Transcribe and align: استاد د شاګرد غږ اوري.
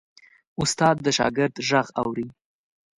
استاد 0.61 0.95
د 1.05 1.07
شاګرد 1.17 1.55
غږ 1.67 1.87
اوري. 2.01 2.27